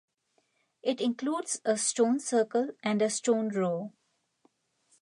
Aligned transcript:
It 0.81 0.99
includes 0.99 1.61
a 1.63 1.77
stone 1.77 2.19
circle 2.19 2.69
and 2.81 3.03
a 3.03 3.09
stone 3.11 3.49
row. 3.49 3.93